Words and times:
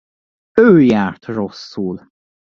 Ő 0.57 0.79
járt 0.81 1.25
rosszul. 1.25 2.11